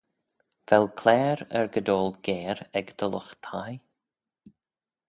[0.69, 3.79] Vel claare argidoil geyre ec dty lught thie?